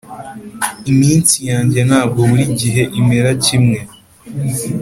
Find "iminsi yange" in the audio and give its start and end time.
0.91-1.79